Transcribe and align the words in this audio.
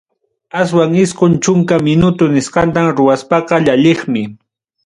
Aswan 0.61 0.93
isqun 1.03 1.33
chunka 1.47 1.75
minuto 1.89 2.23
nisqanta 2.33 2.81
ruwaspaqa, 2.97 3.55
llalliqmi. 3.65 4.23